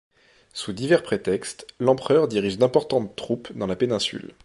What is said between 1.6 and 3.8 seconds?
l'Empereur dirige d'importantes troupes dans la